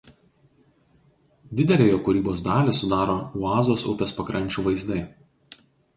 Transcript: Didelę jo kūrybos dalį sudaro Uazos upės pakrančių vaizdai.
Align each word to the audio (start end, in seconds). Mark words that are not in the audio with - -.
Didelę 1.59 1.87
jo 1.89 1.99
kūrybos 2.07 2.43
dalį 2.47 2.73
sudaro 2.79 3.19
Uazos 3.43 3.87
upės 3.93 4.15
pakrančių 4.23 4.65
vaizdai. 4.71 4.99